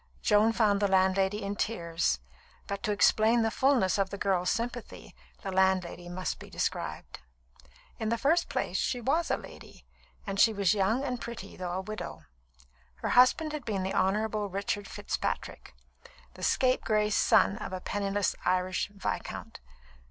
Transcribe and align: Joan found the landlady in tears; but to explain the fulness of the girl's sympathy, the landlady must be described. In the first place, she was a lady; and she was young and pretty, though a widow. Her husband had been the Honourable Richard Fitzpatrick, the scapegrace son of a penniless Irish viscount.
Joan 0.23 0.51
found 0.51 0.79
the 0.81 0.87
landlady 0.87 1.43
in 1.43 1.55
tears; 1.55 2.19
but 2.65 2.81
to 2.81 2.91
explain 2.91 3.43
the 3.43 3.51
fulness 3.51 3.99
of 3.99 4.09
the 4.09 4.17
girl's 4.17 4.49
sympathy, 4.49 5.13
the 5.43 5.51
landlady 5.51 6.09
must 6.09 6.39
be 6.39 6.49
described. 6.49 7.19
In 7.99 8.09
the 8.09 8.17
first 8.17 8.49
place, 8.49 8.77
she 8.77 8.99
was 8.99 9.29
a 9.29 9.37
lady; 9.37 9.85
and 10.25 10.39
she 10.39 10.53
was 10.53 10.73
young 10.73 11.03
and 11.03 11.21
pretty, 11.21 11.55
though 11.55 11.73
a 11.73 11.81
widow. 11.81 12.23
Her 12.95 13.09
husband 13.09 13.53
had 13.53 13.63
been 13.63 13.83
the 13.83 13.93
Honourable 13.93 14.49
Richard 14.49 14.87
Fitzpatrick, 14.87 15.75
the 16.33 16.41
scapegrace 16.41 17.15
son 17.15 17.59
of 17.59 17.71
a 17.71 17.79
penniless 17.79 18.35
Irish 18.43 18.87
viscount. 18.89 19.59